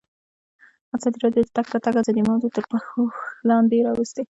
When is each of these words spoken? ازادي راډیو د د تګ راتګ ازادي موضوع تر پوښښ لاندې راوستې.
ازادي 0.95 1.17
راډیو 1.25 1.43
د 1.43 1.47
د 1.49 1.53
تګ 1.55 1.65
راتګ 1.75 1.95
ازادي 2.01 2.21
موضوع 2.29 2.51
تر 2.55 2.63
پوښښ 2.71 3.15
لاندې 3.49 3.77
راوستې. 3.87 4.23